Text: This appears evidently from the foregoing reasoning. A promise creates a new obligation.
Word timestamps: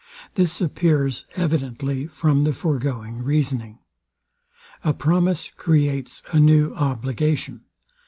This 0.33 0.59
appears 0.61 1.27
evidently 1.35 2.07
from 2.07 2.43
the 2.43 2.53
foregoing 2.53 3.19
reasoning. 3.21 3.77
A 4.83 4.95
promise 4.95 5.51
creates 5.55 6.23
a 6.31 6.39
new 6.39 6.73
obligation. 6.73 7.61